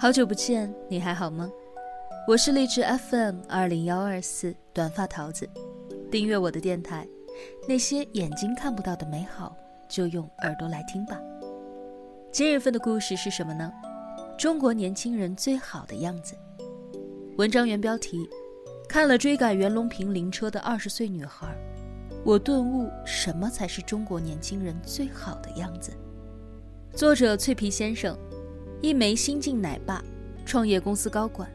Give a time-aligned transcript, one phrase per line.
[0.00, 1.50] 好久不见，你还好吗？
[2.28, 5.50] 我是荔枝 FM 二零幺二四短发桃子，
[6.08, 7.04] 订阅我的电台，
[7.66, 9.56] 那些眼睛看不到的美好，
[9.88, 11.20] 就用耳朵来听吧。
[12.30, 13.72] 今日份的故事是什么呢？
[14.38, 16.36] 中国年轻人最好的样子。
[17.36, 18.30] 文章原标题：
[18.88, 21.48] 看了追赶袁隆平灵车的二十岁女孩，
[22.24, 25.90] 我顿悟什么才是中国年轻人最好的样子。
[26.94, 28.16] 作者脆皮先生。
[28.80, 30.00] 一枚新晋奶爸，
[30.46, 31.50] 创业公司高管，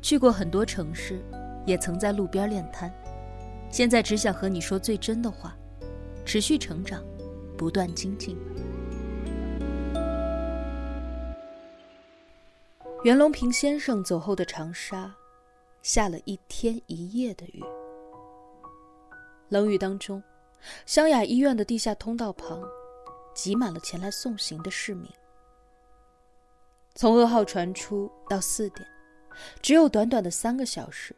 [0.00, 1.20] 去过很多城市，
[1.66, 2.92] 也曾在路边练摊。
[3.68, 5.56] 现在只想和你说最真的话：
[6.24, 7.02] 持续成长，
[7.58, 8.38] 不断精进。
[13.02, 15.12] 袁隆平先生走后的长沙，
[15.82, 17.60] 下了一天一夜的雨。
[19.48, 20.22] 冷雨当中，
[20.86, 22.62] 湘雅医院的地下通道旁，
[23.34, 25.10] 挤满了前来送行的市民。
[26.94, 28.86] 从噩耗传出到四点，
[29.62, 31.16] 只有短短的三个小时，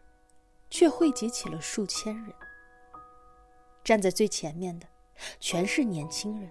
[0.70, 2.32] 却汇集起了数千人。
[3.82, 4.86] 站在最前面的，
[5.40, 6.48] 全是年轻人。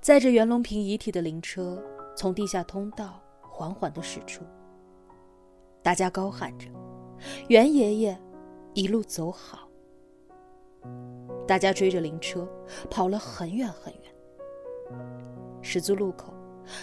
[0.00, 1.82] 载着袁隆平遗体的灵车
[2.16, 4.44] 从地下通道缓缓的驶出，
[5.82, 6.68] 大家高喊着
[7.48, 8.20] ：“袁爷爷，
[8.72, 9.68] 一路走好。”
[11.46, 12.48] 大家追着灵车
[12.90, 14.02] 跑了很远很远。
[15.62, 16.35] 十字路口。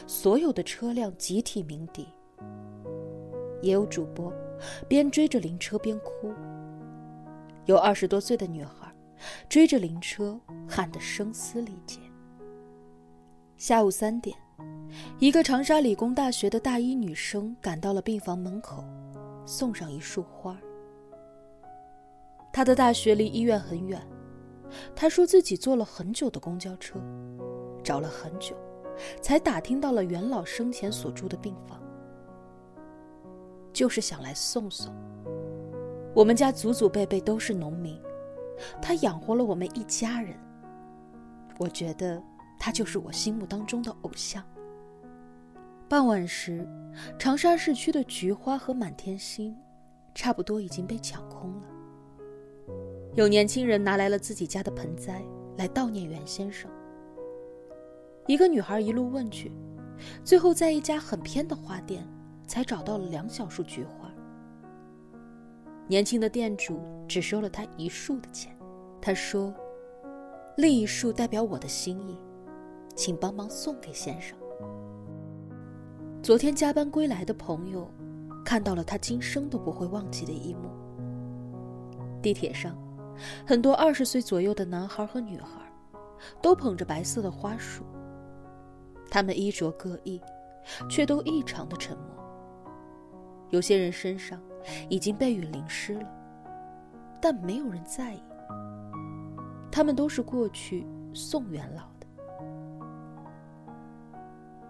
[0.08, 2.08] 所有的车辆集体鸣笛，
[3.62, 4.32] 也有主播
[4.88, 6.34] 边追着灵车边哭。
[7.66, 8.94] 有二十多岁的女孩
[9.48, 12.00] 追着灵车喊得声嘶力竭。
[13.56, 14.36] 下午三点，
[15.20, 18.84] 一个长沙理工大学的大一女生赶到了病房门口，
[19.46, 20.60] 送上一束花。
[22.52, 24.06] 她的大学离医院很远，
[24.94, 27.00] 她说自己坐了很久的公交车，
[27.82, 28.56] 找了很久。
[29.22, 31.82] 才打听到了袁老生前所住的病房，
[33.72, 34.94] 就是想来送送。
[36.14, 38.00] 我们家祖祖辈辈都是农民，
[38.82, 40.38] 他养活了我们一家人。
[41.58, 42.22] 我觉得
[42.60, 44.44] 他就是我心目当中的偶像。
[45.90, 46.68] 傍晚时，
[47.18, 49.56] 长沙市区的菊花和满天星，
[50.16, 51.68] 差不多已经被抢空了。
[53.16, 55.24] 有年轻人拿来了自己家的盆栽
[55.58, 56.70] 来悼念袁先生。
[58.26, 59.52] 一个女孩一路问去，
[60.24, 62.08] 最后在一家很偏的花店，
[62.48, 64.10] 才找到了两小束菊花。
[65.88, 68.56] 年轻的店主只收了她一束的钱，
[69.02, 69.54] 他说
[70.56, 72.18] ：“另一束代表我的心意，
[72.96, 74.38] 请帮忙送给先生。”
[76.24, 77.92] 昨天加班归来的朋友，
[78.46, 80.70] 看到了他今生都不会忘记的一幕。
[82.22, 82.74] 地铁上，
[83.46, 85.70] 很多二十岁左右的男孩和女孩，
[86.42, 87.84] 都捧着白色的花束。
[89.14, 90.20] 他们衣着各异，
[90.90, 92.08] 却都异常的沉默。
[93.52, 94.42] 有些人身上
[94.90, 96.10] 已经被雨淋湿了，
[97.22, 98.24] 但没有人在意。
[99.72, 102.08] 他们都是过去送元老的。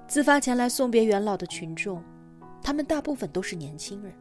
[0.09, 2.03] 自发前来送别元老的群众，
[2.61, 4.13] 他们大部分都是年轻人。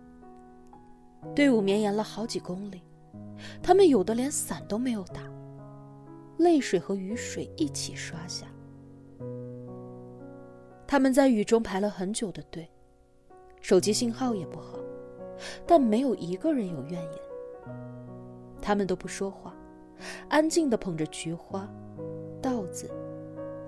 [1.35, 2.81] 队伍绵延了好几公里，
[3.61, 5.21] 他们有的连伞都没有打，
[6.39, 8.47] 泪水和雨水一起刷下。
[10.93, 12.69] 他们在雨中排了很久的队，
[13.63, 14.79] 手机信号也不好，
[15.67, 17.13] 但没有一个人有怨言。
[18.61, 19.55] 他们都不说话，
[20.29, 21.67] 安静地捧着菊花、
[22.43, 22.91] 稻子，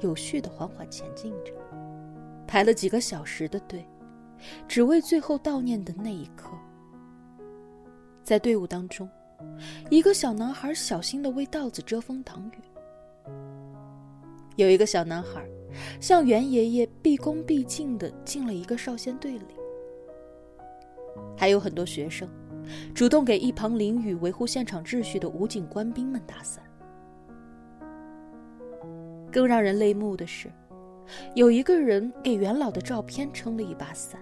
[0.01, 1.55] 有序地缓缓前进着。
[2.47, 3.89] 排了几个小时的队，
[4.69, 6.51] 只为最后悼念的那一刻。
[8.23, 9.09] 在队伍当中，
[9.89, 13.33] 一个小男孩小心地为稻子遮风挡雨。
[14.57, 15.43] 有一个小男孩。
[16.01, 19.47] 向袁爷爷毕恭毕敬地进了一个少先队里，
[21.37, 22.29] 还有很多学生
[22.95, 26.63] 主动给一旁淋雨维护现场秩序的武警官兵们打伞。
[29.31, 30.51] 更让人泪目的是，
[31.34, 34.21] 有一个人给袁老的照片撑了一把伞，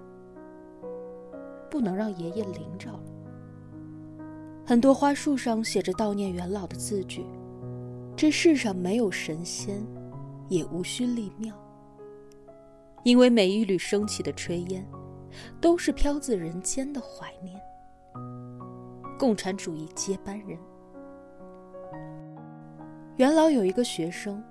[1.70, 3.00] 不能让爷爷淋着了。
[4.64, 7.26] 很多花束上写着悼念袁老的字句
[8.16, 9.84] ：“这世上没有神仙。”
[10.52, 11.54] 也无需立庙，
[13.04, 14.86] 因为每一缕升起的炊烟，
[15.62, 17.58] 都是飘自人间的怀念。
[19.18, 20.58] 共产主义接班人，
[23.16, 24.44] 元老有一个学生，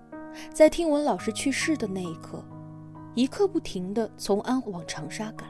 [0.51, 2.43] 在听闻老师去世的那一刻，
[3.13, 5.47] 一刻不停的从安往长沙赶，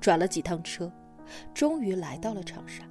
[0.00, 0.92] 转了几趟车，
[1.52, 2.84] 终于来到了长沙。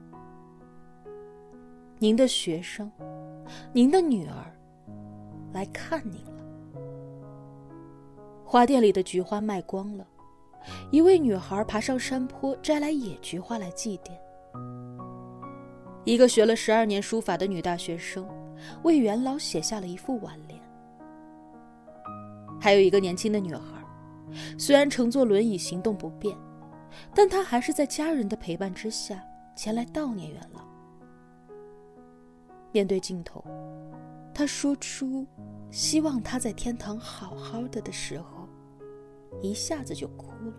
[1.99, 2.91] 您的学生，
[3.71, 4.53] 您的女儿，
[5.53, 6.38] 来看您了。
[8.51, 10.03] 花店里的菊花卖光了，
[10.89, 14.09] 一位女孩爬上山坡摘来野菊花来祭奠。
[16.03, 18.27] 一个学了十二年书法的女大学生，
[18.81, 20.59] 为元老写下了一副挽联。
[22.59, 23.61] 还有一个年轻的女孩，
[24.57, 26.35] 虽然乘坐轮椅行动不便，
[27.13, 29.23] 但她还是在家人的陪伴之下
[29.55, 30.61] 前来悼念元老。
[32.71, 33.45] 面对镜头，
[34.33, 35.27] 她说出
[35.69, 38.38] “希望他在天堂好好的”的时候，
[39.41, 40.53] 一下子就哭了。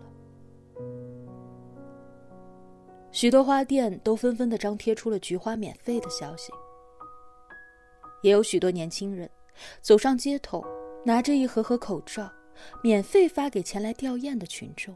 [3.11, 6.51] 许多花店都纷纷的张贴出了菊花免费的消息，
[8.21, 9.29] 也有许多年轻人
[9.81, 10.63] 走上街头。
[11.03, 12.31] 拿着一盒盒口罩，
[12.83, 14.95] 免费发给前来吊唁的群众。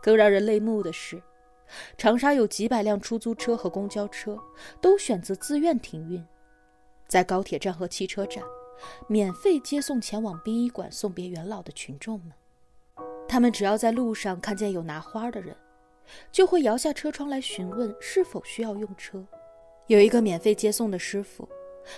[0.00, 1.20] 更让人泪目的是，
[1.98, 4.38] 长沙有几百辆出租车和公交车
[4.80, 6.24] 都选择自愿停运，
[7.08, 8.40] 在高铁站和汽车站，
[9.08, 12.32] 免费接送前往殡仪馆送别元老的群众们。
[13.28, 15.56] 他们只要在路上看见有拿花的人，
[16.32, 19.24] 就会摇下车窗来询问是否需要用车。
[19.86, 21.48] 有一个免费接送的师傅，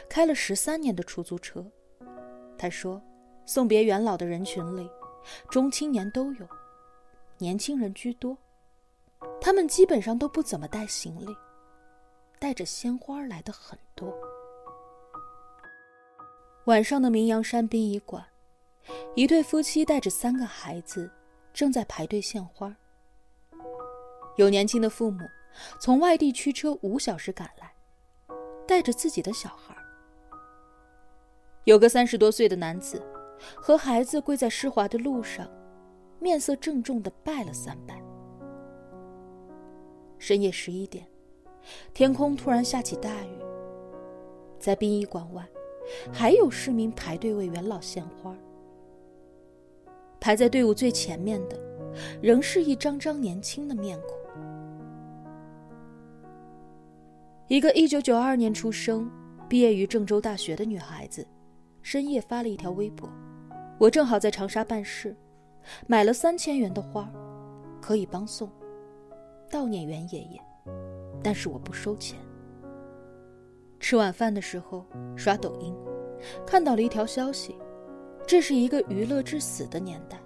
[0.08, 1.64] 开了十三年的出租车。
[2.58, 3.02] 他说
[3.46, 4.88] ：“送别元老的人群里，
[5.50, 6.49] 中青年都有，
[7.38, 8.37] 年轻人居多。
[9.40, 11.34] 他们基本上都不怎么带行李，
[12.38, 14.12] 带着鲜花来的很多。”
[16.67, 18.25] 晚上的明阳山殡仪馆，
[19.17, 21.11] 一对夫妻带着三个孩子
[21.53, 22.73] 正在排队献花。
[24.37, 25.26] 有年轻的父母
[25.81, 27.75] 从外地驱车五小时赶来，
[28.64, 29.75] 带着自己的小孩。
[31.64, 33.03] 有个三十多岁的男子，
[33.56, 35.50] 和孩子跪在湿滑的路上，
[36.20, 38.00] 面色郑重的拜了三拜。
[40.17, 41.05] 深夜十一点，
[41.93, 43.37] 天空突然下起大雨。
[44.61, 45.44] 在殡仪馆外，
[46.12, 48.37] 还有市民排队为元老献花。
[50.20, 51.58] 排在队伍最前面的，
[52.20, 54.17] 仍是一张张年轻的面孔。
[57.49, 59.11] 一个一九九二年出生、
[59.49, 61.26] 毕业于郑州大学的女孩子。
[61.84, 63.08] 深夜发了一条微博，
[63.76, 65.17] 我正好在长沙办事，
[65.88, 67.12] 买了三千元的花，
[67.81, 68.49] 可以帮送，
[69.50, 70.40] 悼念袁爷爷，
[71.25, 72.17] 但是我不收钱。
[73.82, 74.87] 吃晚饭的时候
[75.17, 75.75] 刷抖音，
[76.46, 77.56] 看到了一条消息，
[78.25, 80.17] 这是一个娱乐至死的年代，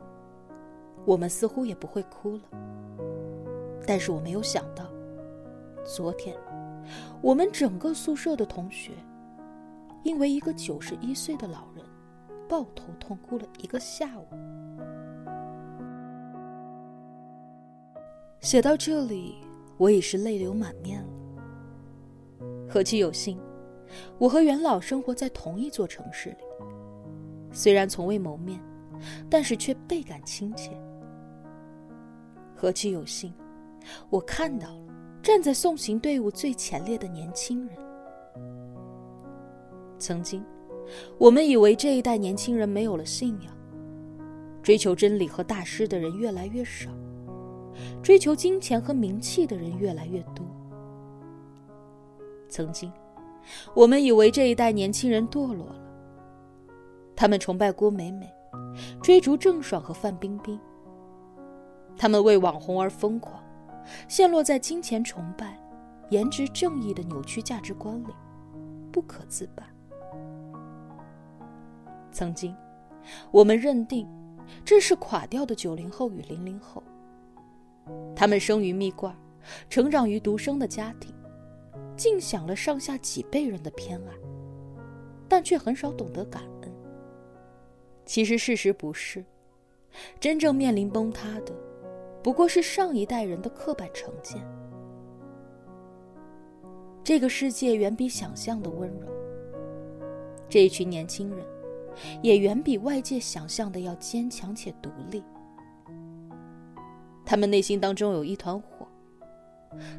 [1.06, 2.42] 我们似乎也不会哭了。
[3.86, 4.84] 但是我没有想到，
[5.86, 6.36] 昨天，
[7.22, 8.92] 我们整个宿舍的同学。
[10.02, 11.84] 因为一个九十一岁的老人，
[12.48, 14.26] 抱头痛哭了一个下午。
[18.38, 19.36] 写到这里，
[19.78, 21.08] 我已是泪流满面了。
[22.68, 23.36] 何其有幸，
[24.18, 26.36] 我和元老生活在同一座城市里，
[27.52, 28.60] 虽然从未谋面，
[29.30, 30.70] 但是却倍感亲切。
[32.54, 33.32] 何其有幸，
[34.08, 34.86] 我看到了
[35.22, 37.76] 站在送行队伍最前列的年轻人。
[39.98, 40.44] 曾经，
[41.18, 43.52] 我们以为这一代年轻人没有了信仰，
[44.62, 46.90] 追求真理和大师的人越来越少，
[48.02, 50.46] 追求金钱和名气的人越来越多。
[52.48, 52.90] 曾经，
[53.74, 55.80] 我们以为这一代年轻人堕落了，
[57.14, 58.32] 他们崇拜郭美美，
[59.02, 60.58] 追逐郑爽和范冰冰，
[61.96, 63.42] 他们为网红而疯狂，
[64.08, 65.58] 陷落在金钱崇拜、
[66.10, 68.14] 颜值正义的扭曲价值观里，
[68.92, 69.62] 不可自拔。
[72.10, 72.54] 曾经，
[73.30, 74.08] 我们认定
[74.64, 76.82] 这是垮掉的九零后与零零后。
[78.16, 79.14] 他们生于蜜罐，
[79.70, 81.14] 成长于独生的家庭，
[81.96, 84.12] 尽享了上下几辈人的偏爱，
[85.28, 86.72] 但却很少懂得感恩。
[88.04, 89.24] 其实事实不是，
[90.20, 91.52] 真正面临崩塌的，
[92.22, 94.40] 不过是上一代人的刻板成见。
[97.02, 99.06] 这个世界远比想象的温柔。
[100.48, 101.44] 这一群年轻人。
[102.20, 105.24] 也远比外界想象的要坚强且独立。
[107.24, 108.86] 他们内心当中有一团火，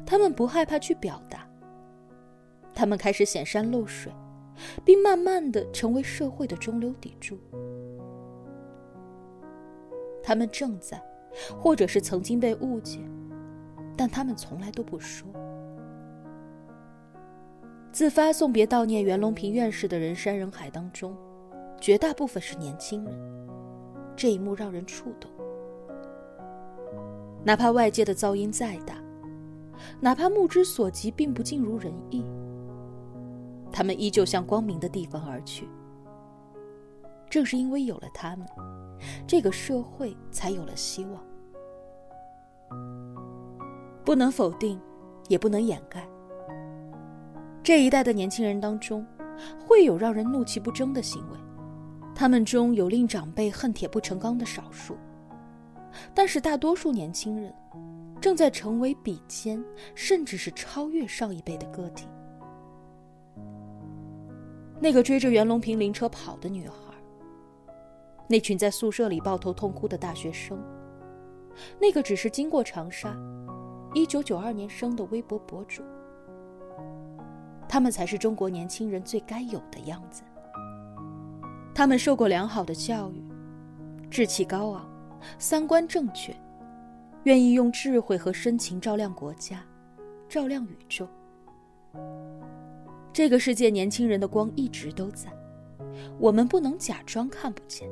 [0.06, 1.47] 他们不害怕去表达。
[2.78, 4.12] 他们开始显山露水，
[4.84, 7.36] 并慢慢的成为社会的中流砥柱。
[10.22, 11.02] 他们正在，
[11.60, 13.00] 或者是曾经被误解，
[13.96, 15.26] 但他们从来都不说。
[17.90, 21.16] 自发送别悼念袁隆平院士的人山人海当中。
[21.80, 23.14] 绝大部分是年轻人，
[24.14, 25.28] 这一幕让人触动。
[27.42, 28.94] 哪怕外界的噪音再大，
[30.00, 32.24] 哪怕目之所及并不尽如人意，
[33.78, 35.68] 他们依旧向光明的地方而去。
[37.30, 38.44] 正是因为有了他们，
[39.24, 41.24] 这个社会才有了希望。
[44.04, 44.80] 不能否定，
[45.28, 46.04] 也不能掩盖。
[47.62, 49.06] 这一代的年轻人当中，
[49.64, 51.38] 会有让人怒气不争的行为，
[52.16, 54.98] 他们中有令长辈恨铁不成钢的少数，
[56.12, 57.54] 但是大多数年轻人，
[58.20, 62.08] 正在成为比肩，甚至是超越上一辈的个体。
[64.80, 66.74] 那个追着袁隆平灵车跑的女孩，
[68.28, 70.58] 那群在宿舍里抱头痛哭的大学生，
[71.80, 73.16] 那个只是经过长沙，
[73.92, 75.82] 一九九二年生的微博博主，
[77.68, 80.22] 他们才是中国年轻人最该有的样子。
[81.74, 83.24] 他们受过良好的教育，
[84.08, 84.88] 志气高昂，
[85.38, 86.32] 三观正确，
[87.24, 89.64] 愿意用智慧和深情照亮国家，
[90.28, 91.08] 照亮宇宙。
[93.18, 95.28] 这个世界年轻人的光一直都在，
[96.20, 97.90] 我们不能假装看不见。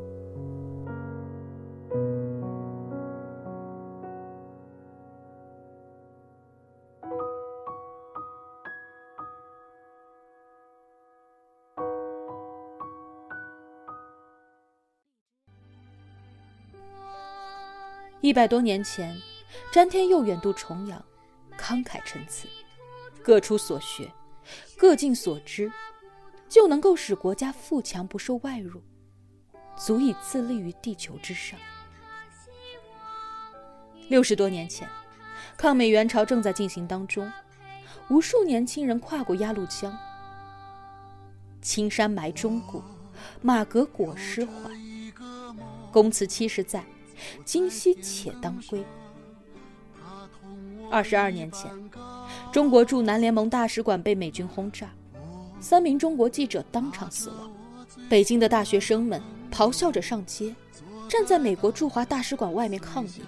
[18.20, 19.12] 一百多年前，
[19.72, 21.04] 詹天佑远渡重洋，
[21.58, 22.46] 慷慨陈词，
[23.24, 24.08] 各出所学。
[24.76, 25.72] 各尽所知，
[26.48, 28.82] 就能够使国家富强不受外辱，
[29.76, 31.58] 足以自立于地球之上。
[34.08, 34.88] 六十多年前，
[35.56, 37.30] 抗美援朝正在进行当中，
[38.08, 39.96] 无数年轻人跨过鸭绿江，
[41.60, 42.82] 青山埋忠骨，
[43.42, 44.52] 马革裹尸怀。
[45.90, 46.84] 公祠七十载，
[47.44, 48.84] 今夕且当归。
[50.90, 51.70] 二十二年前。
[52.56, 54.88] 中国驻南联盟大使馆被美军轰炸，
[55.60, 57.52] 三名中国记者当场死亡。
[58.08, 59.20] 北京的大学生们
[59.52, 60.54] 咆哮着上街，
[61.06, 63.20] 站在美国驻华大使馆外面抗议。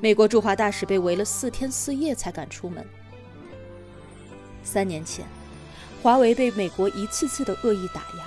[0.00, 2.86] 美国驻华大使被围了四天四夜才敢出门。
[4.62, 5.26] 三年前，
[6.00, 8.24] 华为被美国一次次的恶意打压，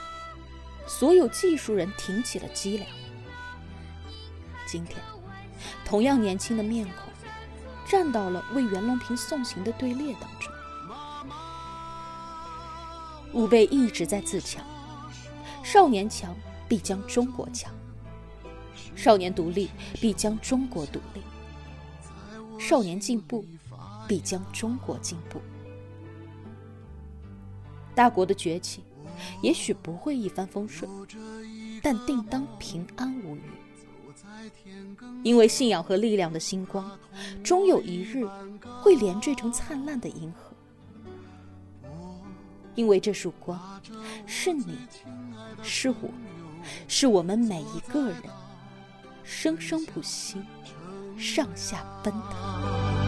[0.85, 2.89] 所有技术人挺起了脊梁。
[4.67, 4.97] 今天，
[5.85, 7.06] 同样年轻的面孔。
[7.89, 10.51] 站到了为袁隆平送行的队列当中，
[13.33, 14.61] 吾辈一直在自强，
[15.63, 16.35] 少年强
[16.67, 17.73] 必将中国强，
[18.93, 19.69] 少年独立
[20.01, 21.21] 必将中国独立，
[22.59, 23.45] 少年进步
[24.05, 25.41] 必将中国进步。
[27.95, 28.83] 大国的崛起，
[29.41, 30.91] 也许不会一帆风顺，
[31.81, 33.41] 但定当平安无虞。
[35.23, 36.89] 因为信仰和力量的星光，
[37.43, 38.27] 终有一日
[38.81, 40.53] 会连缀成灿烂的银河。
[42.75, 43.59] 因为这束光，
[44.27, 44.77] 是你，
[45.63, 46.09] 是我，
[46.87, 48.21] 是我们每一个人，
[49.23, 50.41] 生生不息，
[51.17, 53.06] 上下奔腾。